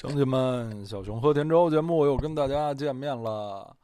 [0.00, 3.76] 乡亲们，小熊喝甜粥节目又跟大家见面了。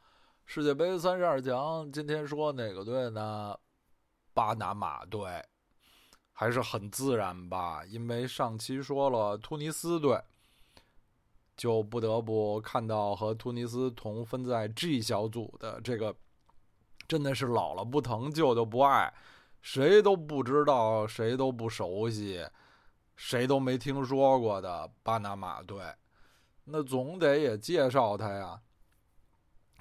[0.45, 3.53] 世界杯三十二强，今天说哪个队呢？
[4.33, 5.43] 巴拿马队，
[6.31, 7.83] 还是很自然吧？
[7.83, 10.17] 因为上期说了突尼斯队，
[11.57, 16.15] 就不得不看到和突尼斯同分在 G 小组的这个，
[17.09, 19.13] 真的是老了不疼，旧的不爱，
[19.61, 22.47] 谁都不知道，谁都不熟悉。
[23.17, 25.81] 谁都没听说过的巴拿马队，
[26.65, 28.61] 那总得也介绍他呀。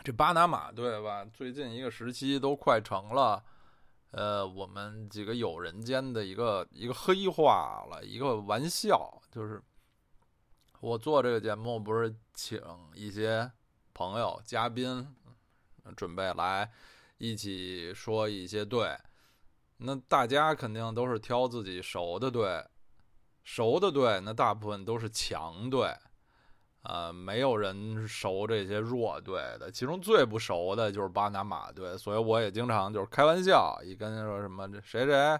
[0.02, 3.42] 这巴拿马队吧，最近一个时期都快成了，
[4.11, 9.20] 呃，我们几个友人间的一个一个黑话了，一个玩笑。
[9.30, 9.62] 就是
[10.80, 12.61] 我做这个节目，不是请
[12.95, 13.51] 一些
[13.95, 15.09] 朋友嘉宾，
[15.97, 16.70] 准备来
[17.16, 18.95] 一起说一些队，
[19.78, 22.62] 那大家肯定都是挑自己熟的队。
[23.42, 25.95] 熟的队，那大部分都是强队，
[26.84, 29.70] 呃，没有人熟这些弱队的。
[29.70, 35.39] 其中最不熟的就是巴拿马队，所以我也经常就是开玩笑，一跟他说什么这谁谁，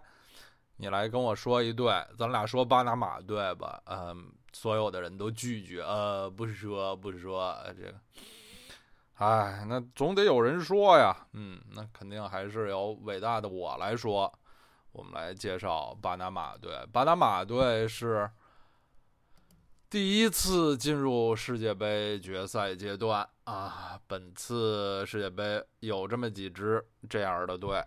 [0.77, 3.81] 你来跟我说一队，咱俩说巴拿马队吧。
[3.87, 7.95] 嗯，所有的人都拒绝，呃，不说不说这个。
[9.17, 14.33] 哎，那总得有人说呀，嗯，那肯定还是由伟大的我来说。
[14.93, 16.73] 我们来介绍巴拿马队。
[16.93, 18.31] 巴拿马队是
[19.91, 24.01] 第一次进入世界杯决赛阶段啊！
[24.09, 27.81] 本次世界杯有这么几支这样的队，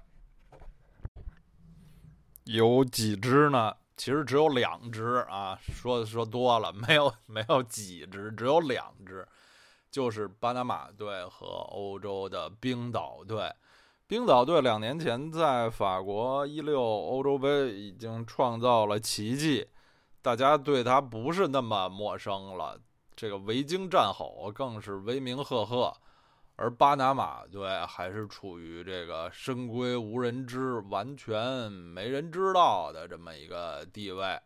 [2.45, 3.75] 有几支呢？
[3.97, 5.59] 其实只有两支啊！
[5.61, 9.27] 说说多了， 没有没有几支，只有两支，
[9.91, 13.53] 就是巴拿马队和欧洲的冰岛队。
[14.07, 19.67] 冰岛队两年前在法国一六欧洲杯已经创造了奇迹，
[20.27, 22.77] 大家对他不是那么陌生了。
[23.15, 25.93] 这个维京战吼更是威名赫赫，
[26.57, 34.37] 而巴拿马队还是处于这个深闺无人知、完全没人知道的这么一个地位。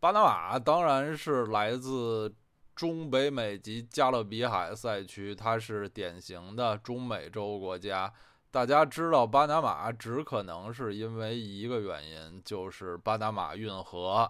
[0.00, 2.34] 巴拿马当然是来自
[2.74, 8.12] 中北美及加勒比海赛区，它是典型的中美洲国家。
[8.50, 14.28] 大家知道巴拿马，只可能是因为一个原因，就是巴拿马运河，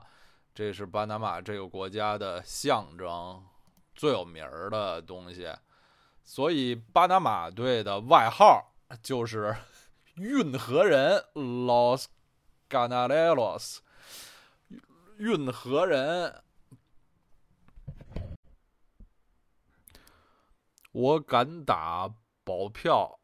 [0.58, 3.40] 这是巴拿马这个国家的象征，
[3.94, 5.48] 最有名儿的东西。
[6.24, 9.56] 所以巴拿马队的外号就是
[10.18, 12.06] “运河人 ”（Los
[12.68, 13.82] g a n a l e r o s。
[15.18, 16.42] 运河人，
[20.90, 23.20] 我敢打保票。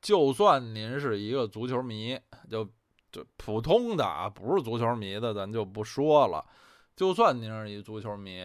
[0.00, 2.68] 就算您是一个足球迷，就
[3.14, 6.44] 就普通的啊，不是足球迷的，咱就不说了。
[6.96, 8.42] 就算您是一足球迷，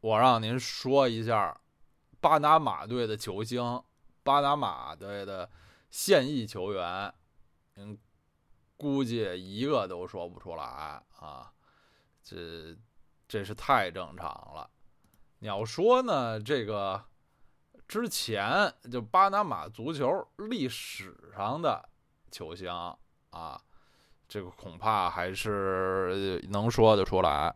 [0.00, 1.60] 我让您说一下
[2.20, 3.82] 巴拿马队的球星，
[4.22, 5.50] 巴拿马队的
[5.90, 7.12] 现役球员，
[7.74, 7.98] 您
[8.76, 10.64] 估计一个都说不出来
[11.18, 11.52] 啊。
[12.22, 12.76] 这
[13.26, 14.70] 这是太正常了。
[15.40, 17.04] 你要说呢，这个。
[17.88, 21.88] 之前就巴拿马足球历史上的
[22.32, 22.68] 球星
[23.30, 23.62] 啊，
[24.28, 27.54] 这个恐怕还是能说得出来。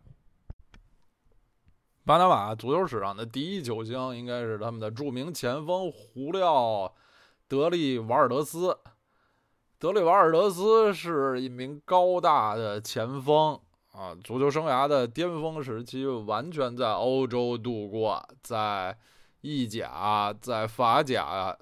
[2.04, 6.88] 巴拿马足球史上的第一球星应该是他们的著名前锋胡廖·
[7.46, 8.76] 德利瓦尔德斯。
[9.78, 13.58] 德利瓦尔德斯是一名高大的前锋
[13.92, 18.96] 啊，足球生涯的巅峰时期完全在欧洲度过，在。
[19.42, 21.56] 意甲在法甲，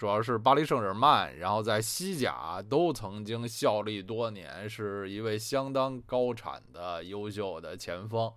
[0.00, 8.32] 主要是巴黎圣日耳曼，然后在西甲都曾经效力多年，是一位相当高产的优秀的前锋。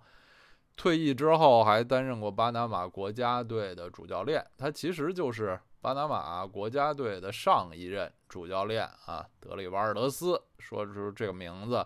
[0.76, 10.38] 退役之后还担任过巴拿马国家队的主教练，他其实就是巴拿马国家队的上一任主教练啊，德里瓦尔德斯。
[10.58, 11.82] 说出这个名字，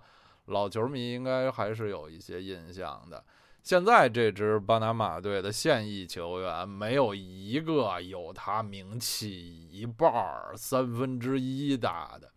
[0.47, 3.25] 老球迷应该还是有一些印象的。
[3.69, 12.33] 现在这支巴拿马队的现役球员没有一个有他名气一半儿、三分之一大的。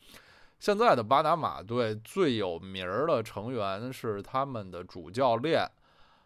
[0.59, 5.65] 现在的巴拿马队最有名儿的成员是他们的主教练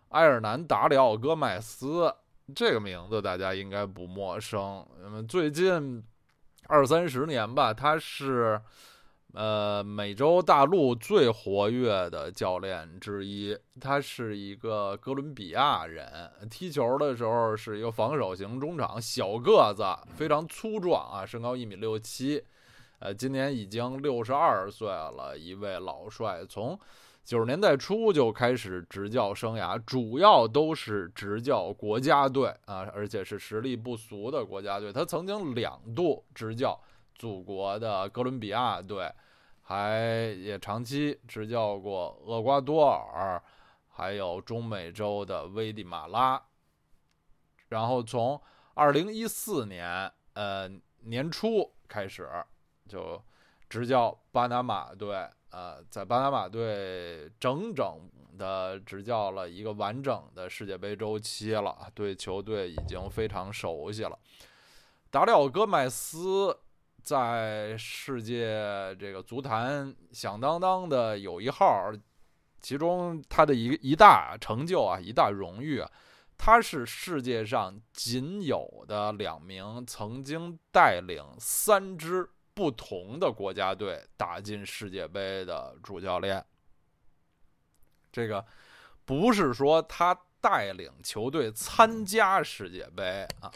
[0.09, 2.11] 埃尔南达里奥戈麦斯，
[2.55, 4.83] 这个名字大家应该不陌生。
[5.03, 6.03] 那么最近
[6.65, 8.59] 二三十年吧，他是。
[9.35, 16.31] 呃，美洲大陆最活跃的教练之一，他是一个哥伦比亚人。
[16.49, 19.83] 踢球的时候是一个防守型中场，小个子，
[20.15, 22.41] 非常粗壮啊，身高一米六七。
[22.99, 26.45] 呃，今年已经六十二岁了，一位老帅。
[26.47, 26.79] 从
[27.25, 34.93] 九十年代初就开始执教生涯，主要都是执教国家队啊，而且是实力不俗的国家队。
[34.93, 36.79] 他曾经两度执教
[37.13, 39.11] 祖国的哥伦比亚队，
[39.67, 39.99] 还
[40.39, 43.41] 也长期执教过厄瓜多尔，
[43.89, 46.41] 还有中美洲的危地马拉。
[47.69, 48.39] 然后从
[48.75, 50.69] 二零一四年呃
[50.99, 52.29] 年初开始
[52.87, 53.21] 就
[53.67, 55.27] 执教巴拿马队。
[55.51, 64.19] 呃，在巴拿马队整整的执教了一个完整的世界杯周期了，对球队已经非常熟悉了。
[65.09, 66.59] 达里奥·戈麦斯
[67.05, 71.93] 在世界这个足坛响当当的有一号，
[72.59, 75.89] 其中他的一一大成就啊，一大荣誉啊，
[76.37, 82.29] 他是世界上仅有的两名曾经带领三支。
[82.55, 86.41] 不同的国家队打进世界杯的主教练，
[88.13, 88.45] 这个
[89.03, 93.51] 不是说他带领球队参加世界杯啊，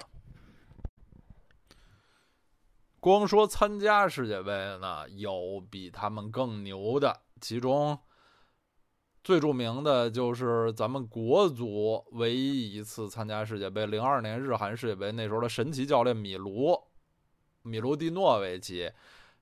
[3.00, 7.98] 光说参加世界杯呢，有比他们更牛的，其中
[9.24, 16.78] 最著名的就是咱们国足唯一一次参加世界杯，零二年日韩世界杯，那时候的神奇教练米卢。
[17.62, 18.92] 米卢蒂诺维奇，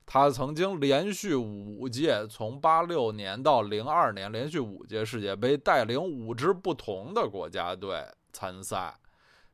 [0.04, 8.94] 他曾经连续五届，从八六年到零二年，连续五届世界杯带领五支不同的国家队参赛。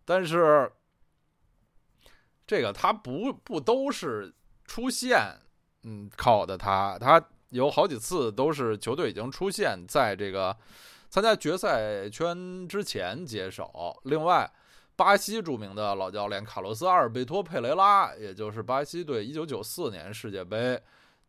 [0.04, 0.70] 但是，
[2.46, 4.32] 这个他不不都是
[4.64, 5.20] 出现，
[5.82, 10.56] 嗯，靠的他，他有好几次都是球队已经出现在这个
[11.08, 13.98] 参加决赛圈之前接手。
[14.04, 14.50] 另外。
[14.96, 20.80] 巴西著名的老教练卡洛斯·阿尔贝托·佩雷拉，也就是巴西队1994年世界杯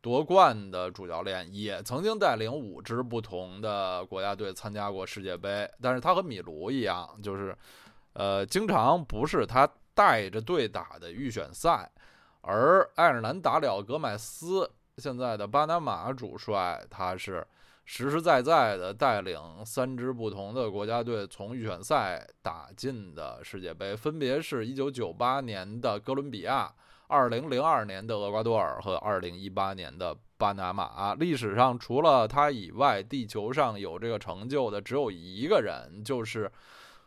[0.01, 5.67] 夺冠的主教练，也曾经带领五支不同的国家队参加过世界杯。
[5.81, 7.57] 但是他和米卢一样，就是，
[8.13, 11.89] 呃，经常不是他带着队打的预选赛。
[12.41, 17.43] 而爱尔兰达里奥·戈麦斯，现在的巴拿马主帅，他是。
[17.87, 26.73] 实实在在的带领三支不同的国家队从预选赛打进的世界杯，分别是一九九八年的哥伦比亚、
[27.05, 31.13] 二零零二年的厄瓜多尔和二零一八年的巴拿马。
[31.13, 36.51] 历史上除了他以外，地球上有这个成就的只有一个人，就是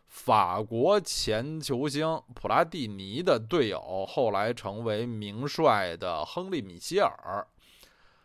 [0.09, 7.47] 法国前球星普拉蒂尼的队友，后来成为名帅的亨利·米歇尔。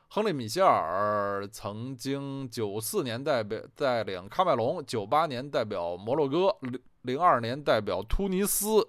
[0.08, 8.88] 亨利·米歇尔曾经九四年代表带领喀麦隆，九八年代表摩洛哥，零零二年代表突尼斯，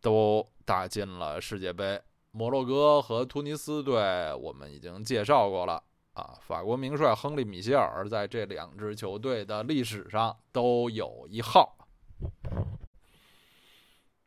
[0.00, 2.00] 都打进了世界杯。
[2.32, 5.82] 摩洛哥和突尼斯队我们已经介绍过了
[6.12, 6.38] 啊。
[6.42, 11.76] 法国名帅亨利·米歇尔在这两支球队的历史上都有一号。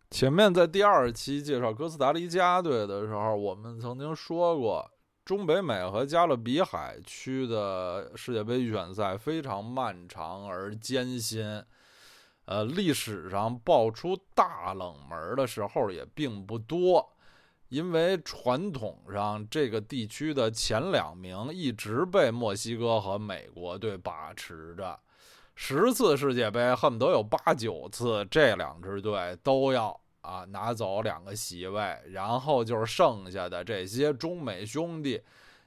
[0.09, 4.89] 前面在第二期介绍哥斯达黎加队的时候，我们曾经说过。
[5.25, 11.63] 中北美和加勒比海区的世界杯预选赛非常漫长而艰辛，
[12.43, 17.15] 呃，历史上爆出大冷门的时候也并不多，
[17.69, 24.99] 因为传统上这个地区的前两名一直被墨西哥和美国队把持着，
[25.55, 29.99] 十次世界杯恨不得有八九次这两支队都要。
[30.23, 35.21] 啊，拿走两个席位，然后就是剩下的这些中美兄弟，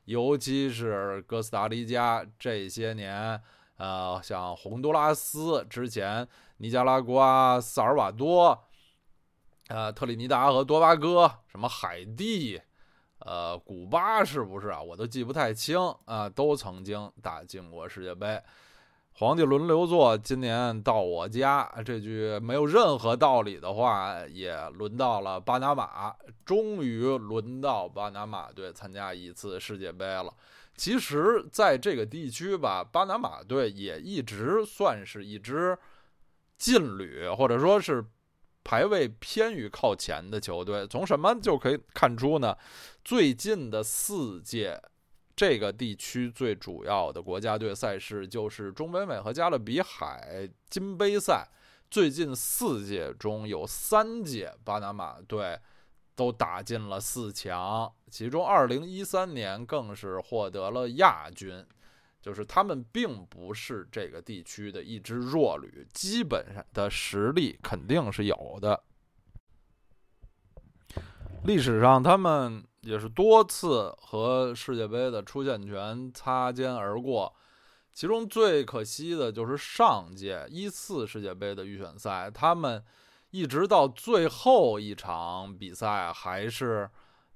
[0.06, 3.38] 尤其是哥斯达黎加这些年，
[3.76, 8.58] 呃，像洪都拉斯之前，尼加拉瓜、萨尔瓦多，
[9.68, 12.58] 呃，特立尼达和多巴哥，什么海地，
[13.18, 14.80] 呃，古巴是不是啊？
[14.80, 18.42] 我都记不太清啊，都曾经打进过世界杯。
[19.18, 21.66] 皇帝轮流坐，今年到我家。
[21.82, 26.14] 这句没有任何道理的话，也轮到了巴拿马。
[26.44, 30.30] 终于轮到巴拿马队参加一次世界杯了。
[30.76, 35.78] 其实，在这个地区吧，巴拿马队也一直算是一支
[36.58, 38.04] 劲旅，或者说是
[38.62, 40.87] 排位偏于靠前的球队。
[40.87, 42.54] 从什么就可以看出呢？
[43.02, 44.82] 最近的四届。
[45.37, 51.47] 这个地区最主要的国家队赛事就是中北美和加勒比海金杯赛。
[51.90, 55.61] 最近四届中有三届巴拿马队
[56.14, 61.62] 都打进了四强，其中2013年更是获得了亚军。
[62.23, 68.83] 就是他们并不是这个地区的一支弱旅，基本上的实力肯定是有的。
[71.45, 72.64] 历史上他们。
[72.87, 77.35] 也是多次和世界杯的出线权擦肩而过，
[77.93, 82.83] 其中最可惜的就是上届一次世界杯的预选赛，他们
[83.33, 86.88] 一直到最后一场比赛还是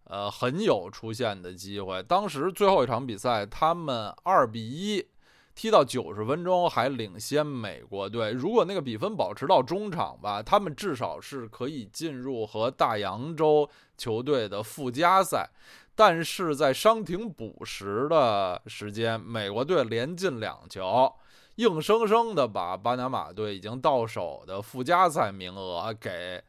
[0.04, 2.00] 呃很有出线的机会。
[2.02, 5.04] 当时最后一场比赛，他们二比一
[5.52, 8.30] 踢到九十分钟还领先美国队。
[8.30, 13.68] 如果那个比分保持到中场吧，他们至少是可以进入和大洋洲
[14.00, 15.50] 球队的附加赛。
[15.94, 21.12] 但是在伤停补时的时间，美国队连进两球，
[21.56, 26.42] 硬生生的把巴拿马队已经到手的附加赛名额给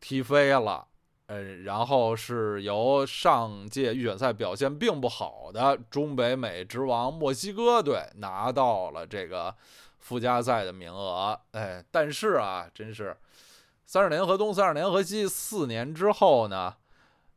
[0.00, 0.88] 踢飞了。
[1.26, 9.54] 嗯，然后是由上届预选赛表现并不好的中北美之王墨西哥队拿到了这个
[10.00, 11.38] 附加赛的名额。
[11.52, 13.16] 哎，但是啊，真是
[13.86, 16.74] 三十年河东，三十年河西，四年之后呢？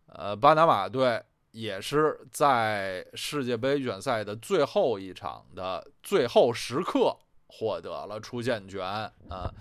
[0.07, 7.15] 呃，巴拿马队也是在世界杯预选赛的最后一场的最后时刻
[7.47, 8.81] 获得了出线权
[9.27, 9.51] 啊！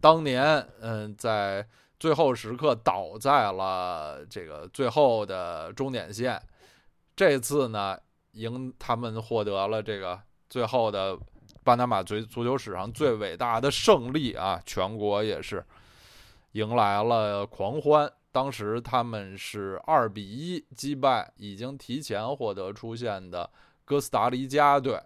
[0.00, 1.66] 当年，嗯，在
[1.98, 6.42] 最后时刻倒在了这个最后的终点线。
[7.14, 7.96] 这次呢，
[8.32, 11.16] 赢他们获得了这个最后的
[11.62, 14.60] 巴拿马足足球史上最伟大的胜利啊！
[14.66, 15.64] 全国也是
[16.54, 18.10] 迎来了狂欢。
[18.32, 23.48] 当时他们是二比一击败已经提前获得出线的
[23.84, 25.00] 哥斯达黎加队，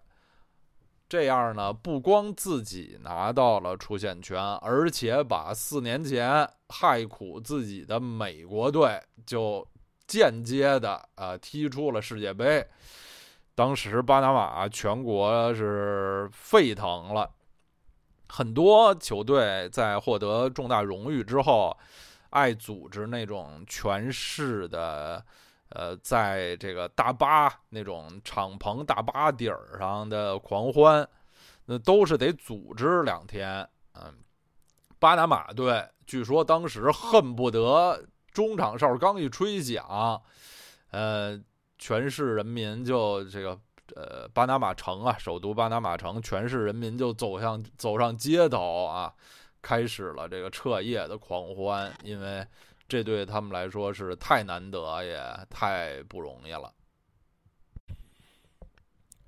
[1.08, 9.66] 这样呢，不光自己拿到了出线权，而且把四年前害苦自己的美国队就
[10.06, 12.66] 间接的呃踢出了世界杯。
[13.54, 17.30] 当时巴拿马全国是沸腾了，
[18.28, 21.76] 很多球队在获得重大荣誉之后。
[22.30, 25.24] 爱组织那种全市的，
[25.70, 31.08] 呃，在这个大巴那种敞篷大巴顶儿上的狂欢，
[31.64, 33.66] 那都是得组织两天。
[33.94, 34.14] 嗯，
[34.98, 37.98] 巴拿马队据说当时恨不得
[38.30, 40.20] 中场哨刚一吹响，
[40.90, 41.42] 呃，
[41.78, 43.58] 全市人民就这个
[43.96, 49.14] 呃巴拿马城啊，首都巴拿马城，全市人民就走向走上街头啊。
[49.60, 52.46] 开始了这个彻夜的狂欢，因为
[52.88, 56.72] 这对他们来说是太难得也太不容易了。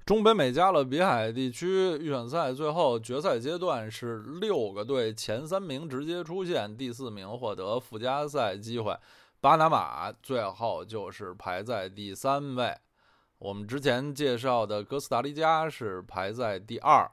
[0.07, 8.97] 中北美加勒比海地区预选赛最后决赛阶段是六个队前三名直接出线，第四名获得附加赛机会。
[9.40, 12.76] 巴拿马最后就是排在第三位，
[13.41, 17.11] 我们之前介绍的哥斯达黎加是排在第二。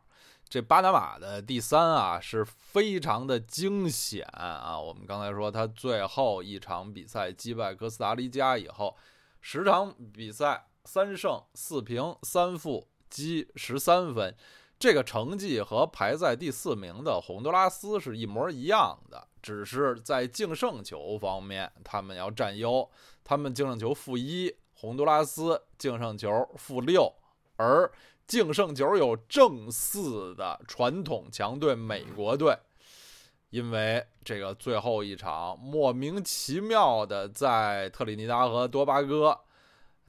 [0.50, 4.78] 这巴拿马的第三啊，是非常的惊险啊！
[4.78, 8.96] 我们刚才说，他最后一场比赛击败哥斯达黎加以后，
[9.40, 14.36] 十场比赛三胜四平三负，积十三分，
[14.78, 22.90] 这个成绩和排在第四名的洪都拉斯是一模一样的，只是在净胜球方面，他们要占优，
[23.24, 27.14] 他们净胜球负一，洪都拉斯净胜球负六，
[27.58, 27.92] 而。
[28.28, 32.54] 净胜球有正四的传统强队美国队，
[33.52, 39.40] 因为这个最后一场莫名其妙的在特立尼达和多巴哥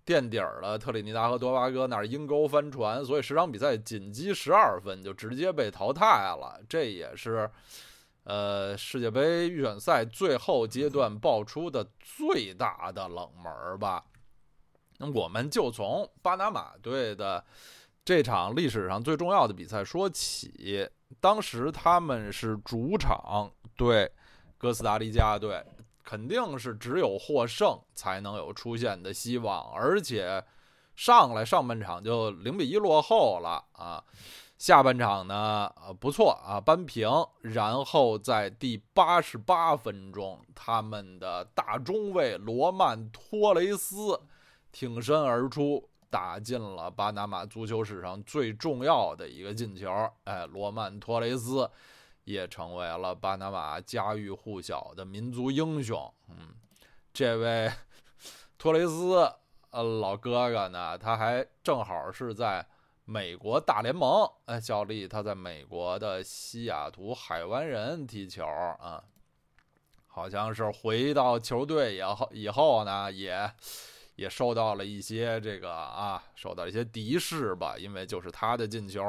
[0.05, 6.61] 垫底儿了，特立尼达和多巴哥那儿阴沟翻船，所以十场比赛仅积十二分就直接被淘汰了。
[6.69, 7.49] 这也是
[8.25, 14.05] 呃世界杯预选赛最后阶段爆出的最大的冷门吧。
[14.99, 17.45] 那我们就从巴拿马队的。
[18.05, 20.88] 这场历史上最重要的比赛说起，
[21.21, 24.11] 当时他们是主场对
[24.57, 25.62] 哥斯达黎加队，
[26.02, 30.43] 肯定是只有获胜才能有出线的希望，而且
[30.97, 34.02] 上来上半场就零比一落后了啊，
[34.57, 37.11] 下半场呢呃不错啊扳平，
[37.43, 44.19] 然后在第八十八分钟，他们的大中卫罗曼托雷斯
[44.78, 45.88] 挺身而出。
[46.11, 49.92] 打进了巴拿马足球史上最重要的一个进球，
[50.25, 51.70] 哎，罗曼托雷斯
[52.25, 56.11] 也成为了巴拿马家喻户晓的民族英雄。
[56.30, 56.54] 嗯，
[57.12, 57.70] 这位
[58.56, 59.30] 托雷斯
[59.70, 62.66] 呃老哥哥呢，他还正好是在
[63.04, 69.04] 美国大联盟哎效力，他在美国的西雅图海湾人踢球啊，
[70.06, 73.52] 好像是回到球队以后以后呢也。
[74.19, 79.01] 也受到了一些这个啊，受到一些敌视吧，因为就是他的进球，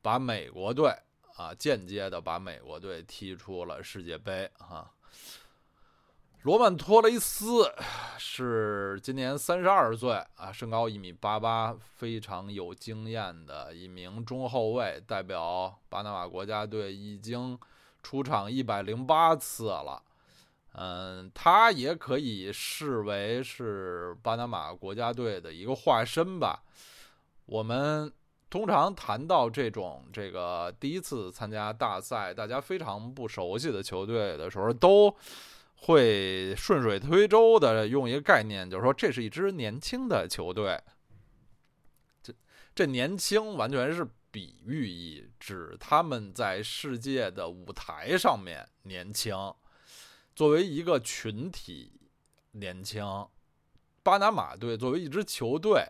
[0.00, 0.90] 把美国队
[1.36, 4.90] 啊间接的把美国队踢出了世界杯啊。
[6.42, 7.70] 罗曼·托雷斯
[8.16, 17.58] 是今年三十二岁啊，身高一米八八，非常有经验的一名中后卫，代表巴拿马国家队已经
[18.02, 20.02] 出场一百零八次了。
[20.80, 26.62] 嗯，他也可以视为是巴拿马国家队的一个化身吧。
[27.46, 28.12] 我们
[28.48, 35.12] 通常谈到这种这个第一次参加大赛，大家非常不熟悉的球队的时候，都
[35.78, 40.80] 会顺水推舟的用一个概念，就是说这是一支年轻的球队。
[42.22, 42.32] 这
[42.72, 49.34] 这年轻完全是比喻意，指他们在世界的舞台上面年轻。
[50.38, 51.90] 作为一个群体
[52.52, 53.04] 年轻，
[54.04, 55.84] 巴拿马队作为一支球队，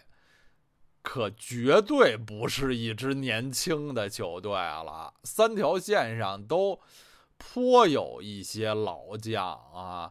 [1.02, 5.12] 可绝对不是一支年轻的球队了。
[5.23, 6.81] 三条线上都
[7.37, 10.11] 颇有一些老将啊。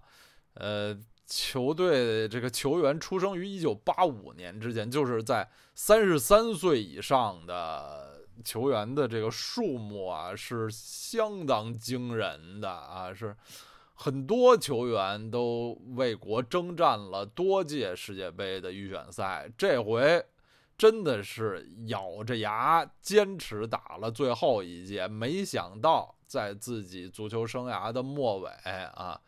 [0.54, 13.36] 呃，球队这个球员出生于一九八五年之前，就是在三十三岁以上的球员的这个数目啊，是相当惊人的啊，是。
[14.00, 20.24] 很多球员都为国征战了多届世界杯的预选赛，这回
[20.78, 25.08] 真的是咬着牙坚持打了最后一届。
[25.08, 28.52] 没想到在自己足球生涯的末尾
[28.94, 29.20] 啊，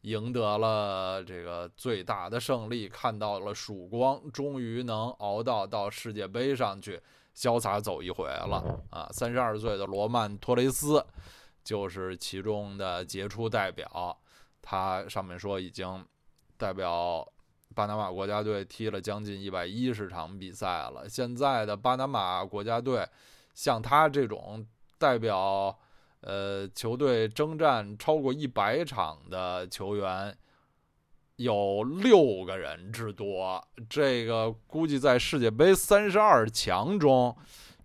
[0.00, 7.00] 赢得了这个最大的胜利，看到了曙光，终于能熬到到世界杯上去
[7.36, 9.08] 潇洒走一回了啊！
[9.12, 11.06] 三十二岁的罗曼·托雷斯。
[11.68, 14.18] 就是其中的杰出代表，
[14.62, 16.02] 他上面说已经
[16.56, 17.30] 代表
[17.74, 21.06] 巴拿马国家队踢了将近一百一十场比赛了。
[21.06, 23.06] 现在的巴拿马国家队，
[23.52, 25.78] 像他这种代表
[26.22, 30.34] 呃球队征战超过一百场的球员，
[31.36, 33.62] 有六个人之多。
[33.90, 37.36] 这个估计在世界杯三十二强中。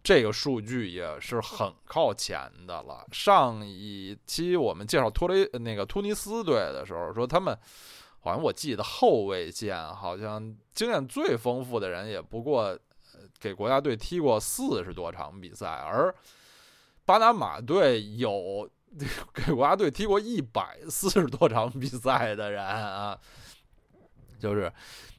[0.03, 3.07] 这个数据也是很靠前的了。
[3.13, 7.57] 上一期我们介绍托雷那个突尼斯队的时候，说他们
[8.19, 12.77] 好像我记得后卫线好像经验最丰富的人也不过
[13.39, 16.13] 给国家队踢过四十多场比赛，而
[17.05, 18.69] 巴拿马队有
[19.33, 23.17] 给国家队踢过一百四十多场比赛的人啊。
[24.39, 24.69] 就是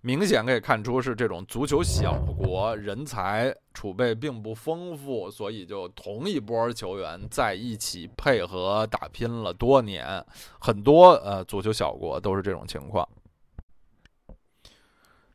[0.06, 10.22] 明显可以看出，是这种足球小国人才储备并不丰富，所以就同一波球员在一起配合打拼了多年。
[10.60, 13.08] 很多呃足球小国都是这种情况，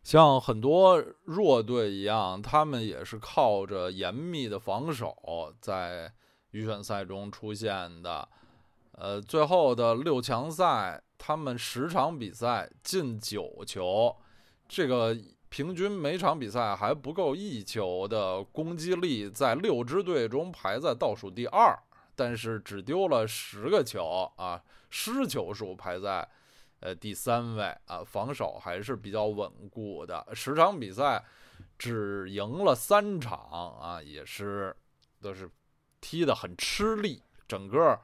[0.04, 6.14] 像很多弱队一样，他们也是靠着严密的防守在
[6.52, 8.30] 预选赛中出现的。
[8.92, 11.02] 呃，最后的六强赛。
[11.22, 14.16] 他们十场比赛进九球，
[14.70, 15.18] 这个
[15.50, 21.76] 平均每场比赛还不够一球的攻击力，在六支队中排在倒数第二，
[22.16, 26.26] 但是只丢了十个球啊，失球数排在
[26.82, 30.24] 呃第三位啊，防守还是比较稳固的。
[30.34, 31.26] 十场比赛
[31.80, 33.38] 只赢了三场
[33.82, 34.74] 啊，也是
[35.20, 35.50] 都是
[36.00, 38.00] 踢得很吃力，整个。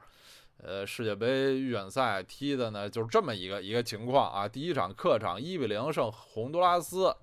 [0.58, 4.48] 呃，世界杯预选赛踢的呢，就是这么一个一个情况啊。
[4.48, 7.14] 第一场客场一比零胜洪都拉斯，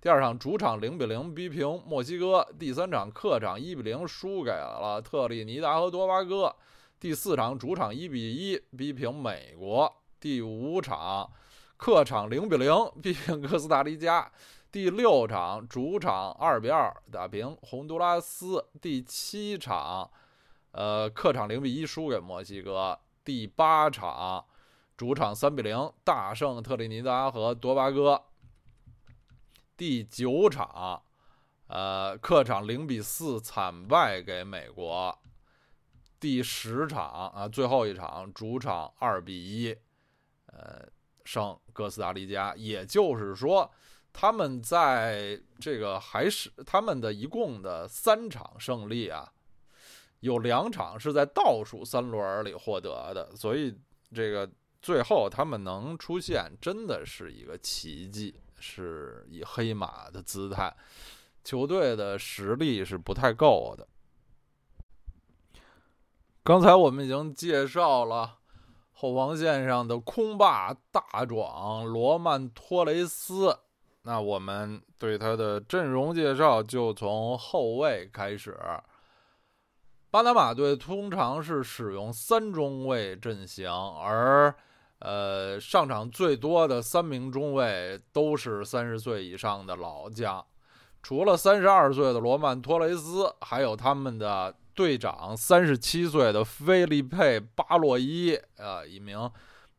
[0.00, 6.54] 第二场主场零比零逼平墨西哥，第三场客场一比零输给了特立尼达和多巴哥，
[6.98, 11.30] 第四场主场一比一逼平美国，第五场
[11.76, 14.30] 客场零比零逼平哥斯达黎加，
[14.72, 20.10] 第六场主场二比二打平洪都拉斯，第七场。
[20.76, 24.44] 呃，客场零比一输给墨西哥，第八场
[24.96, 28.20] 主场三比零大胜特立尼达和多巴哥，
[29.76, 31.00] 第九场
[31.68, 35.16] 呃客场零比四惨败给美国，
[36.18, 39.76] 第十场啊最后一场主场二比一
[40.46, 40.84] 呃
[41.24, 43.70] 胜哥斯达黎加，也就是说
[44.12, 49.30] 他们在这个还是他们的一共的三场胜利啊。
[50.24, 53.78] 有两场是在倒数三轮里获得的，所以
[54.14, 60.74] 这个最后他们能出现，真的是一个奇迹，是以黑马的姿态。
[61.44, 63.86] 球队的实力是不太够的。
[66.42, 68.38] 刚才我们已经介绍了
[68.92, 73.58] 后防线上的空霸大壮罗曼托雷斯，
[74.04, 78.58] 那我们对他的阵容介绍就从后卫开始。
[80.14, 84.54] 巴拿马队通常是使用三中卫阵型，而
[85.00, 90.46] 呃，上场最多的三名中卫都是三十岁以上的老将，
[91.02, 99.28] 除了三十二岁的罗曼·托雷斯，还有他们的队长三十七岁的菲利佩·巴洛伊，呃，一名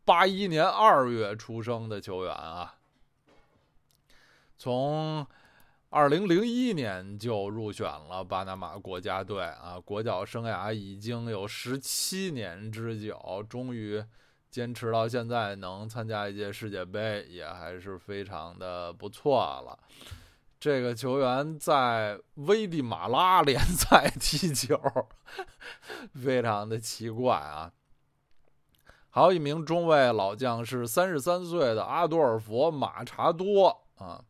[0.04, 2.76] 八一年二月出生的球员啊，
[4.58, 5.26] 从
[5.90, 14.04] 二零零一年就入选了巴拿马国家队啊，国脚生涯已经有十七年之久，终于。
[14.52, 19.78] 坚持到现在能参加一届世界杯，也还是非常的不错了。
[20.58, 24.80] 这个球员在危地马拉联赛踢球，
[26.14, 27.70] 非常的奇怪啊。
[29.10, 34.24] 还有一名中卫老将是三十三岁的阿多尔佛·马查多啊，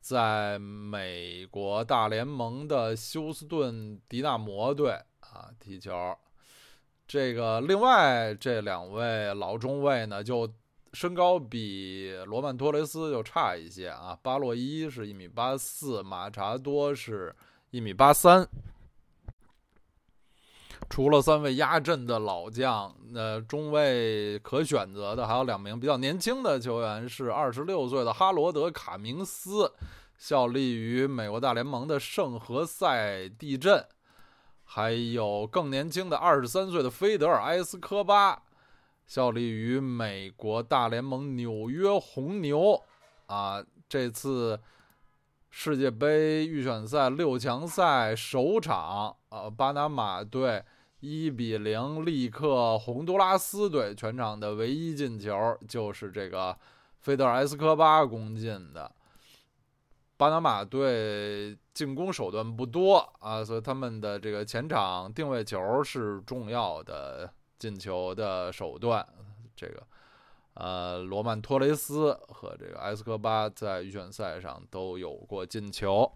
[0.00, 6.16] 在美国大联盟的休斯顿迪纳摩队啊踢球。
[7.06, 10.50] 这个另外这两位老中卫呢，就
[10.92, 14.18] 身高比罗曼托雷斯就差一些啊。
[14.22, 17.34] 巴洛伊是一米八四，马查多是
[17.70, 18.48] 一米八三。
[20.90, 29.72] 除了三位压阵的老将，那中卫可选择的还有两名比较年轻的球员，是二十六岁的哈罗德·卡明斯，
[30.18, 33.86] 效力于美国大联盟的圣何塞地震。
[34.64, 38.42] 还有更年轻的二十三岁的菲德尔埃斯科巴，
[39.06, 42.82] 效力于美国大联盟纽约红牛。
[43.26, 44.60] 啊，这次
[45.50, 50.64] 世界杯预选赛六强赛首场，呃，巴拿马队
[51.00, 56.56] 一比零力克洪都拉斯队，全场的唯一进球就是这个
[56.98, 58.90] 费德尔埃斯科巴攻进的。
[60.16, 69.06] 巴拿马队进攻手段不多啊，所以他们的这个前场定位球是重要的进球的手段。
[69.56, 69.82] 这个，
[70.52, 76.12] 呃，罗曼托雷斯和这个埃斯科巴在预选赛上都有过进球。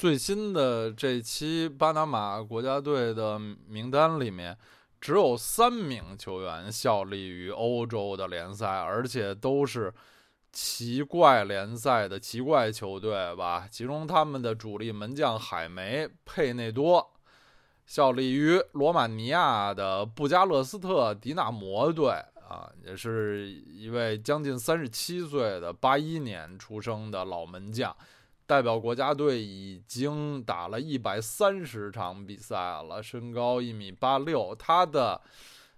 [0.00, 4.56] 最新的这期巴拿马国家队的名单里面，
[4.98, 9.92] 只有三名球员效力于欧洲的联赛，而且都是。
[10.52, 17.12] 奇怪联赛的奇怪球队吧，其中他们的主力门将海梅佩内多
[17.86, 22.10] 效力于罗马尼亚的布加勒斯特迪纳摩队
[22.48, 27.96] 啊，也是一位将近三十七岁的八一年出生的老门将，
[28.50, 35.20] 代表国家队已经打了一百三十场比赛了，身高一米八六，他的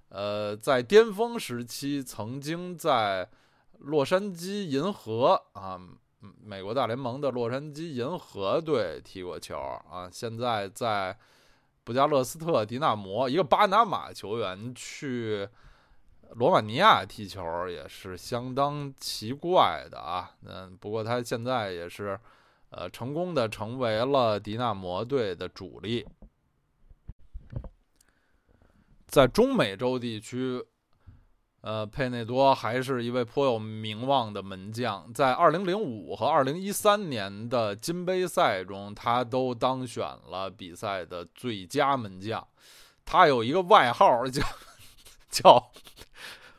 [0.08, 3.28] 呃在巅峰时期曾经在。
[3.84, 5.76] 洛杉矶银河啊，
[6.40, 10.08] 美国大联盟的洛杉矶银河队踢过球啊。
[10.08, 11.18] 现在在
[11.82, 15.48] 布加勒斯特迪纳摩，一个巴拿马球员去
[16.36, 20.30] 罗马尼亚踢球也是相当奇怪的啊。
[20.46, 22.16] 嗯，不过他现在也是
[22.72, 26.06] 呃成功的成为了迪纳摩队的主力，
[29.06, 30.64] 在中美洲地区。
[31.64, 42.44] 呃，佩内多还是一位颇有名望的门将，在2005和2013年的金杯赛中，他都当选了比赛的最佳门将。
[43.04, 44.42] 他有一个外号叫
[45.30, 45.70] 叫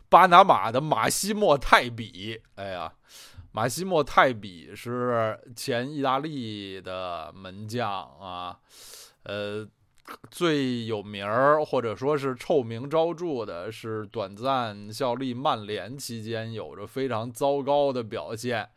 [0.08, 2.42] 巴拿马的马西莫泰比。
[2.56, 2.94] 哎呀，
[3.54, 7.90] 马西莫泰比是前意大利的门将
[8.20, 8.60] 啊，
[9.24, 9.66] 呃。
[10.30, 18.68] 最有名儿或者说是臭名昭著的是短暂效力曼联期间有着非常糟糕的表现。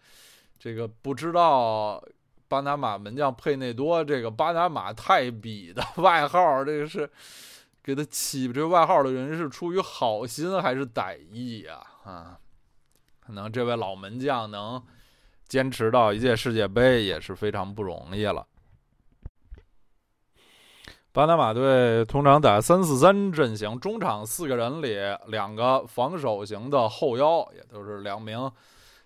[0.56, 2.00] 这个不知道
[2.46, 7.10] 巴拿马门将佩内多这个巴拿马泰比的 外号，这个是
[7.82, 11.84] 给他起这外号的人是出于好心还是歹意呀？
[12.04, 12.38] 啊，
[13.26, 14.80] 可能这位老门将能
[15.48, 18.46] 坚持到一届世界杯也是非常不容易了。
[21.12, 24.96] 巴拿马队通常打三四三阵型，中场四个人里
[25.28, 28.52] 两个防守型的后腰，也都是两名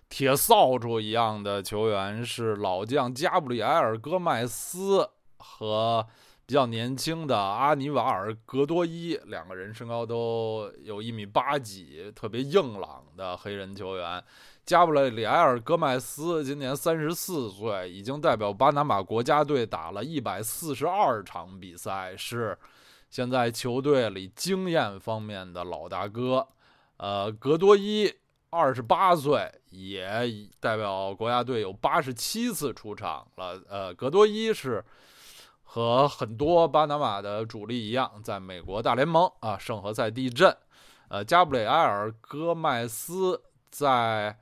[0.09, 6.05] 铁扫帚一样的球员，是老将加布里埃尔·戈麦斯和
[6.51, 14.21] 比较年轻的阿尼瓦尔·格多伊，两个人身高都有一米八几，特别硬朗的黑人球员。
[14.65, 22.57] 加布雷里埃尔·戈麦斯今年三十四岁，已经代表巴拿马国家队打了一百四十二场比赛，是
[23.09, 26.45] 现在球队里经验方面的老大哥。
[26.97, 28.13] 呃，格多伊
[28.49, 33.57] 二十八岁，也代表国家队有八十七次出场了。
[33.69, 34.83] 呃，格多伊是
[35.73, 40.53] 和很多巴拿马的主力一样，在美国大联盟啊圣何塞地震。
[41.07, 44.37] 呃，加布里埃尔·戈麦斯在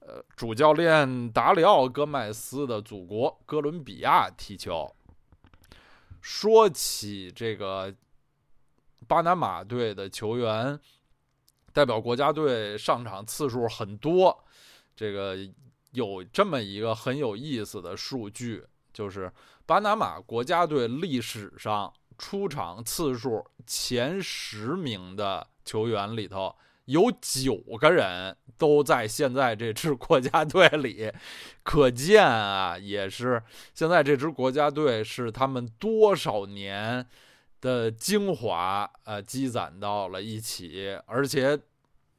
[0.00, 4.92] 呃主教练达里奥·戈麦斯的祖国哥伦比亚踢球。
[6.20, 7.94] 说起这个
[9.06, 10.76] 巴拿马队的球员，
[11.72, 14.44] 代表国家队上场次数很多，
[14.96, 15.38] 这个
[15.92, 19.32] 有这么一个很有意思的数据，就是
[19.66, 25.46] 巴拿马国家队历史上出场次数前十名的。
[25.64, 31.10] 球员里头有九个人都在现在这支国家队里，
[31.62, 37.06] 可见啊，也是现在这支国家队是他们多少年
[37.62, 41.58] 的精华呃积攒到了一起，而且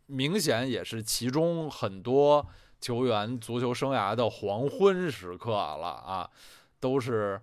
[0.08, 2.44] 明显也是其中很多
[2.82, 6.28] 球员足球生涯的黄昏时刻了啊，
[6.80, 7.42] 都是。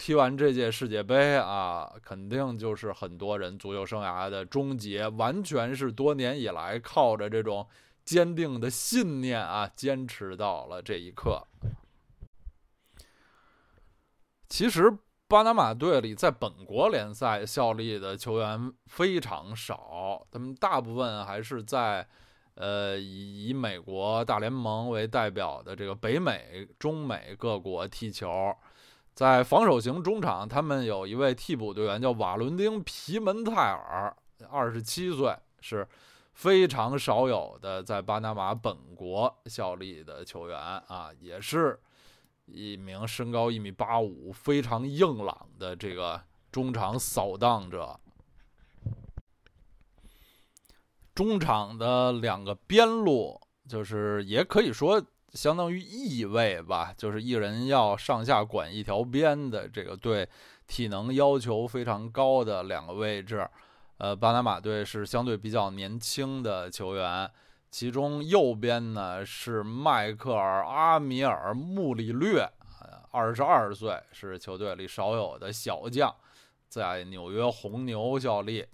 [0.00, 7.66] 踢完这届世界杯啊，肯定就是很多人足球生涯的终结，完全是多年以来靠着这种
[8.04, 11.44] 坚定的信念啊，坚持到了这一刻。
[14.48, 22.06] 其实，巴拿马队里在本国联赛效力的球员非常少，他们大部分还是在
[22.58, 28.52] 呃以以美国大联盟为代表的这个北美、中美各国踢球。
[29.14, 34.16] 在防守型中场，他们有一位替补队员叫瓦伦丁·皮门泰尔，
[34.50, 35.86] 二十七岁，是
[36.34, 41.78] 非常少有的在巴拿马本国效力的球员啊，也是
[42.46, 46.20] 一名身高一米八五、非常硬朗的这个
[46.52, 47.98] 中场扫荡者。
[51.18, 55.04] 中场的两个边路，就是也可以说。
[55.34, 60.26] 相当于翼位吧，就是一人要上下管一条边的这个对
[60.66, 63.46] 体能要求非常高的两个位置。
[63.98, 67.30] 呃，巴拿马队是相对比较年轻的球员，
[67.70, 72.48] 其中右边呢是迈克尔·阿米尔·穆里略，
[73.10, 76.14] 二十二岁，是球队里少有的小将，
[76.70, 78.64] 在纽约红牛效力。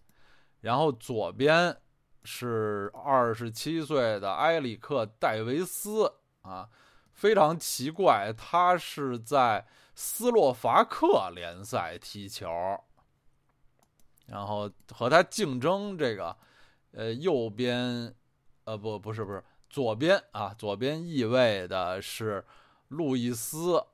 [0.60, 1.76] 然后左边
[2.24, 6.12] 是二十七岁的埃里克·戴维斯。
[6.42, 6.68] 啊，
[7.14, 12.46] 非常奇怪，他是在斯洛伐克联赛踢球，
[14.26, 16.36] 然后和他竞争这个，
[16.90, 18.14] 呃，右边，
[18.64, 22.44] 呃，不，不是，不是，左边啊，左边翼位的是
[22.88, 23.72] 路易斯·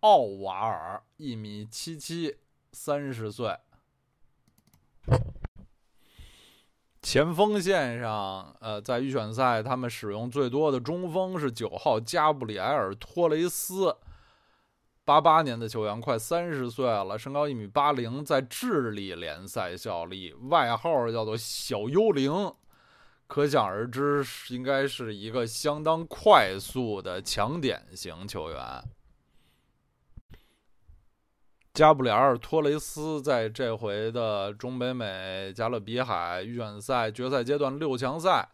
[0.00, 2.38] 奥瓦尔，一米七七，
[2.72, 3.56] 三十岁。
[7.00, 13.96] 前锋线上，呃，在预选赛他们使用最多的中锋是九号加布里埃尔·托雷斯，
[15.04, 22.52] 八八年的球员，快三十岁了，身高一米八零，在智利联赛效力，外号叫做“小幽灵”，
[23.26, 28.82] 可想而知是，应该是一个相当快速的强点型球员。
[31.78, 38.48] 加布里尔·托雷斯在这回的中北美加勒比海预选赛决赛阶段六强赛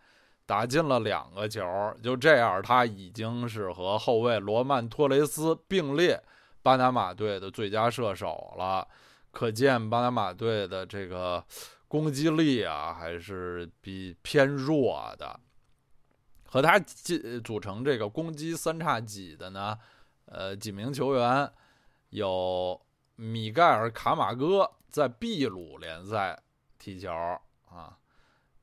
[0.45, 1.65] 打进了两个球，
[2.03, 6.23] 就这样，他已经是和后卫罗曼·托雷斯并列
[6.63, 8.87] 巴拿马队的最佳射手了。
[9.31, 11.43] 可见巴拿马队的这个
[11.89, 15.41] 攻击力啊，还是比偏弱的。
[16.45, 19.79] 和他组组成这个攻击三叉戟的呢，
[20.27, 21.51] 呃，几名球员
[22.11, 22.79] 有。
[23.17, 26.43] 米盖尔·卡马戈在秘鲁联赛
[26.79, 27.13] 踢球
[27.69, 27.97] 啊，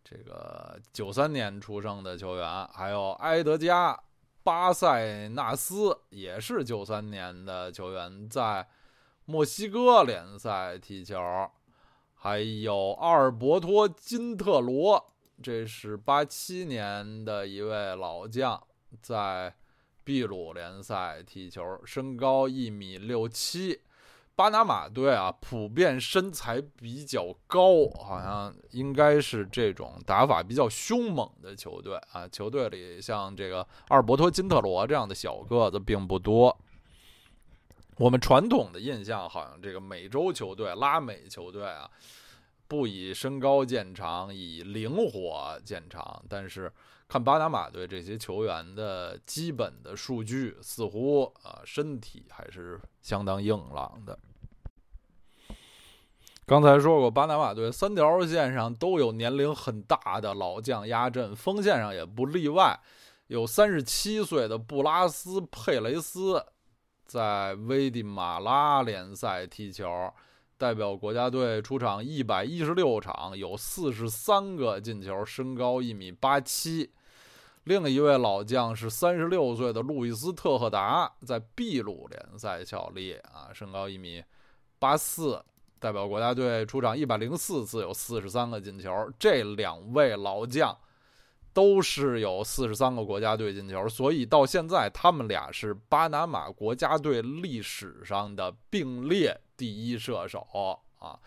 [0.03, 3.93] 这个九三年出生的球员，还有埃德加·
[4.43, 8.67] 巴塞纳斯也是九三年的球员，在
[9.25, 11.17] 墨西哥联赛踢球，
[12.15, 18.61] 还有阿尔伯托·金特罗，这是八七年的一位老将，
[19.01, 19.55] 在
[20.03, 23.79] 秘鲁联赛踢球，身高一米六七。
[24.35, 32.27] 巴拿马队啊，普遍身材比较高，好像应该是这种打法比较凶猛的球队啊。
[32.27, 36.57] 球队里像这个阿尔伯托·金特罗这样的小个子并不多。
[37.97, 41.87] 我们传统的印象好像这个美洲球队、拉美球队啊，
[42.67, 46.23] 不以身高见长，以灵活见长。
[46.27, 46.71] 但是
[47.11, 54.17] 看巴拿马队这些球员的基本的数据，似乎啊身体还是相当硬朗的。
[56.45, 62.79] 刚才说过，巴拿马队三条线上都有年龄很大的老将压阵，锋线上也不例外。
[63.27, 66.41] 有三十七岁的布拉斯·佩雷斯，
[67.05, 70.09] 在危地马拉联赛踢球，
[70.57, 76.89] 代表国家队出场一百一十六场，有四十三个进球，身高一米八七。
[77.65, 84.23] 另一位老将是三十六岁的路易斯特赫达，在秘鲁联赛效力啊，身高一米
[84.79, 85.43] 八四，
[85.79, 88.91] 代表国家队出场一百零四次，有四十三个进球。
[89.19, 90.75] 这两位老将
[91.53, 100.47] 都是有四十三个国家队进球，所以到现在他们俩是巴拿马国家队历史上的并列第一射手
[100.97, 101.19] 啊。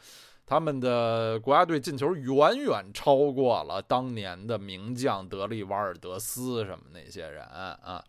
[0.47, 8.05] 他们的国家队进球远远超过了当年的名将德利瓦尔德斯什么那些人啊。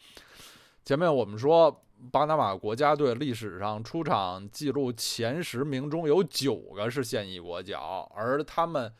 [0.84, 8.93] 前面我们说，巴拿马国家队历史上出场记录前十名中有九个是现役国脚，而他们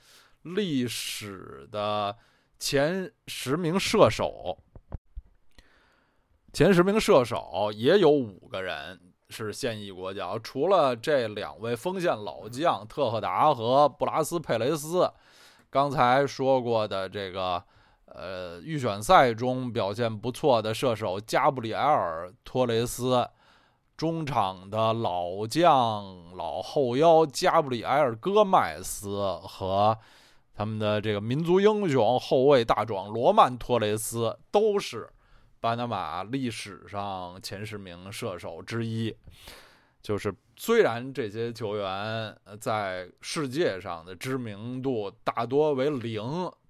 [0.44, 2.16] 历史的
[2.58, 4.58] 前十名射手，
[6.54, 9.00] 前十名射手也有五个人。
[9.30, 15.12] 是现役国脚，除了这两位锋线老将特赫达和布拉斯佩雷斯，
[15.70, 17.62] 刚才说过的这个，
[18.06, 23.28] 呃，预选赛中表现不错的射手加布里埃尔托雷斯，
[23.98, 29.98] 中场的老将老后腰加布里埃尔戈麦斯和
[30.54, 35.10] 他们的这个民族英雄后卫大壮罗曼托雷斯都是。
[35.66, 39.12] 巴拿马历史上前十名射手之一，
[40.00, 46.22] 就是虽然这些球员在世界上的知名度大多为零，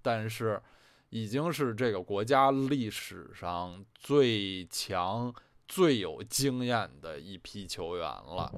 [0.01, 0.61] 但是
[1.09, 5.35] 已经是这个国家历史上最强、
[5.67, 8.49] 最有经验的一批球员了。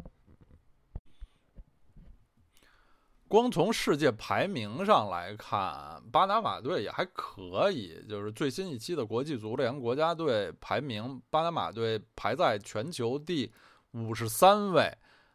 [3.29, 8.01] 光从世界排名上来看，巴拿马队也还可以。
[8.07, 13.51] 就是最新一期的国际足联国家队排名，巴拿马队排在全球第
[13.91, 14.89] 五十三位。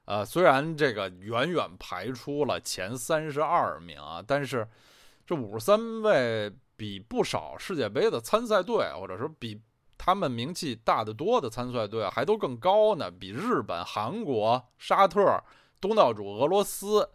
[0.07, 4.67] 呃，虽然这个远远排出了前三十二名啊，但是
[5.27, 9.61] 这五十三位比不少世界杯的参赛队，或者说比
[9.99, 13.11] 他们名气大得多的参赛队还都更高呢。
[13.11, 15.43] 比日本、韩国、沙特、
[15.79, 17.07] 东道主俄罗斯。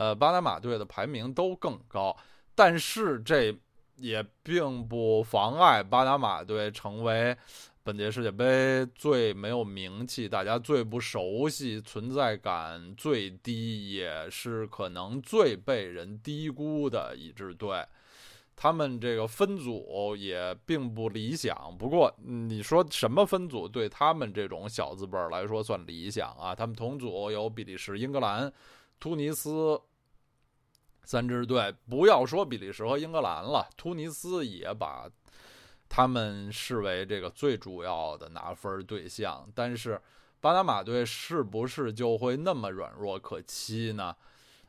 [0.00, 2.16] 呃，巴拿马队的排名都更高，
[2.54, 3.54] 但是这
[3.96, 7.36] 也并不妨碍巴拿马队成为
[7.82, 17.84] 本届世界杯最没有名气、大家最不熟悉、存在感最低，也是可能最被人低估的一支队。
[18.56, 26.54] 他们这个分组也并不理想，不过你说什么分组对他们这种小字辈来说算理想啊？
[26.54, 28.50] 他们同组有比利时、英格兰。
[28.98, 29.80] 突尼斯
[31.10, 35.10] 三支队，不要说比利时和英格兰了，突尼斯也把
[35.88, 39.44] 他们视为这个最主要的拿分对象。
[39.52, 40.00] 但是
[40.40, 44.14] 巴拿马队是不是就会那么软弱可欺呢？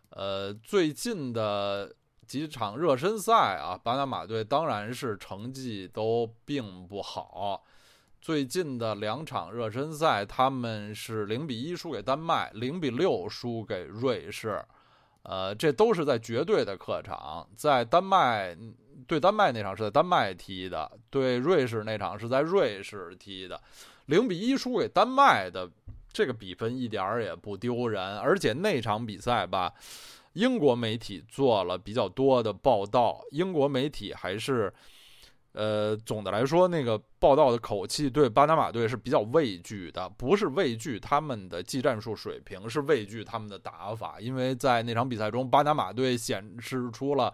[0.09, 1.93] 呃，最近的
[2.25, 7.63] 几场热身赛啊，巴拿马队当然是成绩都并不好。
[8.19, 14.65] 最近的两场热身赛，他们是零比一输给丹麦，零比六输给瑞士，
[15.23, 17.47] 呃，这都是在绝对的客场。
[17.55, 18.57] 在丹麦
[19.07, 23.61] 对丹麦那场是在丹麦踢的，对瑞士那场是在瑞士踢的，
[24.05, 25.69] 零比一输给丹麦的
[26.11, 28.17] 这个比分一点儿也不丢人。
[28.19, 29.73] 而且那场比赛吧，
[30.33, 34.73] 英国媒体做了比较多的报道，英国媒体还是。
[35.53, 44.17] 呃，总的来说，那个报道的口气对巴拿马队是比较畏惧的，不是畏惧他们的技战术水平，是畏惧他们的打法。
[44.17, 47.33] 因为在那场比赛中，巴拿马队显示出了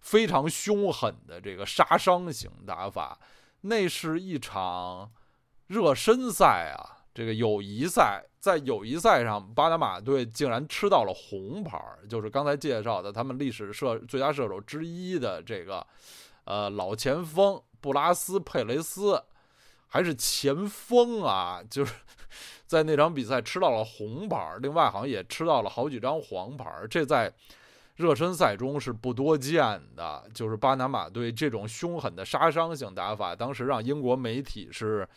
[0.00, 3.16] 非常凶狠的这个杀伤型打法。
[3.60, 5.08] 那是一场
[5.68, 15.86] 热身赛啊，这个友谊赛，在友谊赛上，巴拿马队竟然吃到了红牌，就是刚才介绍的他们历史射最佳射手之一的这个。
[16.44, 19.22] 呃，老前锋布拉斯佩雷斯
[19.88, 21.94] 还是前锋啊，就是
[22.66, 27.32] 在那场比赛吃到了红牌，另外好像也吃到了好几张黄牌，这在
[27.96, 30.24] 热身赛中是不多见的。
[30.34, 35.08] 就是巴拿马队这种凶狠的杀伤性打法，当时让英国媒体是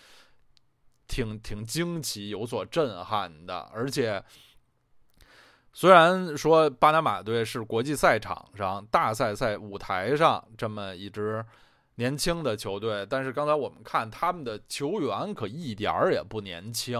[1.07, 4.23] 挺挺惊奇、有所震撼的，而且。
[5.77, 11.45] 虽然说巴拿马队是国际赛场上大赛赛舞台上这么一支
[11.95, 16.97] 年轻的球队，但是刚才我们看他们的球员可一点儿也不年轻，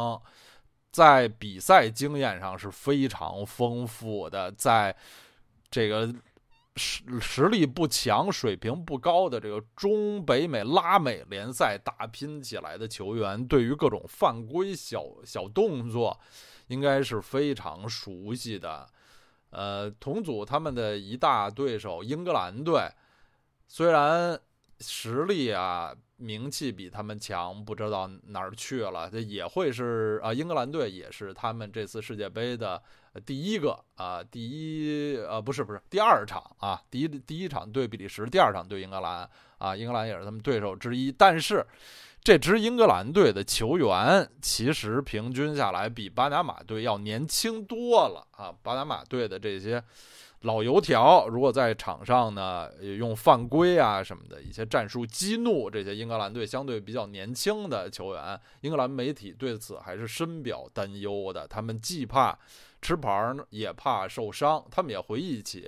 [0.91, 4.93] 在比赛经验上是非常丰富的，在
[5.71, 6.13] 这个
[6.75, 16.19] 实实力不强、水平不高的这个中北美拉美联赛打拼起来的球员，对于各种犯规小小动作。
[16.67, 18.87] 应该是非常熟悉的，
[19.51, 22.89] 呃，同组他们的一大对手英格兰队，
[23.67, 24.39] 虽然
[24.79, 29.09] 实力啊、名气比他们强，不知道哪儿去了。
[29.09, 32.81] 这也会是啊，英格兰队也是他们这次世界杯的
[33.25, 41.65] 第一个啊，第一呃，不是不是第二场啊，第一第一场对比利时，第二场对英格兰啊，英格兰也是他们对手之一，但是。
[42.25, 48.51] 这支英格兰队的球员其实平均下来比巴拿马队要年轻多了啊！
[48.63, 49.83] 巴拿马队的这些
[50.41, 52.67] 老油条，如果在场上呢
[52.97, 61.47] 用犯规啊什么的一些战术激怒这些英格兰队相对比较年轻的球员，英格兰媒体对此还是深表担忧的。
[61.47, 62.35] 他们既怕
[62.81, 64.65] 吃牌，也怕受伤。
[64.71, 65.67] 他们也回忆起。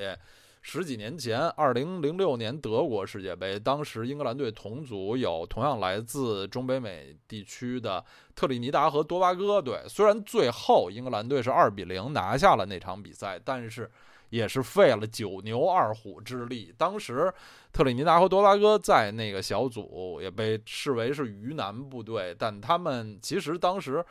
[0.70, 8.04] 十几年前，二零零六年德国世界杯，当时英格兰队同组有同样来自中北美地区的
[8.36, 9.82] 特立尼达和多巴哥队。
[9.88, 13.90] 虽然最后英格兰队是二比零拿下了那场比赛，但是
[14.30, 16.74] 也是费了九牛二虎之力。
[16.78, 17.34] 当时
[17.72, 24.06] 特立尼达和多巴哥在那个小组也被视为是鱼腩部队，但他们其实当时。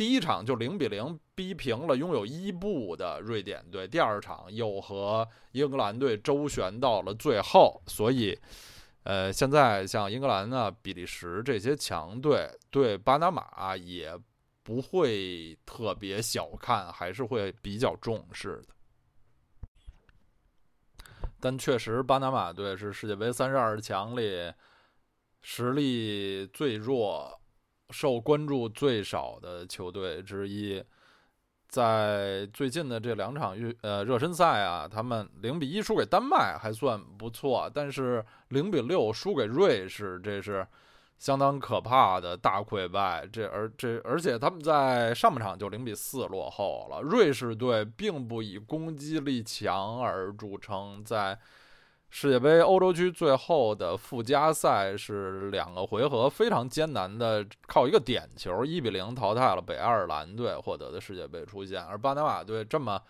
[0.00, 8.34] 第一场就零比零逼平了拥有伊布的瑞典队，第二场又和英格兰队周旋到了最后，所以，
[9.02, 14.18] 呃，现在像英格兰呢、比利时这些强队对巴拿马也
[14.62, 18.68] 不会特别小看，还是会比较重视的。
[21.38, 24.50] 但确实，巴拿马队是世界杯三十二强里
[25.42, 27.38] 实力最弱。
[27.90, 30.82] 受关注最少的球队之一，
[31.68, 40.66] 在最近的这两场预呃热身赛啊，他们零比一输给丹麦还算不错，但是零比六输给瑞士，这是
[41.18, 43.26] 相当可怕的大溃败。
[43.32, 47.00] 这而这而且他们在上半场就零比四落后了。
[47.02, 51.38] 瑞士队并不以攻击力强而著称，在。
[52.12, 61.80] 世界杯欧洲区最后的附加赛是两个回合非常艰难的，靠一个点球一比零淘汰了北爱尔兰队，获得的世界杯出线。
[61.84, 63.00] 而巴拿马队这么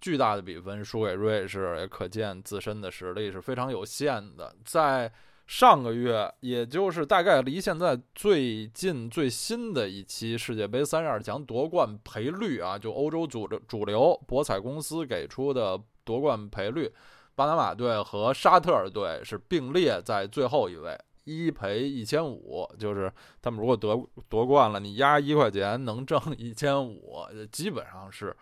[0.00, 4.54] 巨大的比分输给瑞士，也可见自身的实力是非常有限的。
[4.64, 5.12] 在
[5.48, 16.92] 上个月，也就是大概离现在最近最新的一期世界杯三十二强夺冠赔率啊，就欧洲主主流博彩公司给出的夺冠赔率。
[17.36, 23.12] 巴拿马队和沙特尔队是并列在最后一位，一赔一千五，就是
[23.42, 23.94] 他们如果得
[24.28, 28.34] 夺冠了，你压一块钱能挣 一千五，基本上是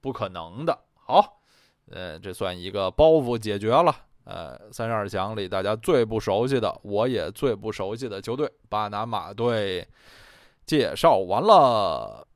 [0.00, 0.78] 不可能的。
[0.94, 1.40] 好，
[1.90, 3.94] 呃，这算一个包袱解决了。
[4.24, 9.86] 呃，三十二强里大家最不熟悉的，我也最不熟悉的球队——巴拿马队，
[10.64, 12.26] 介绍完了。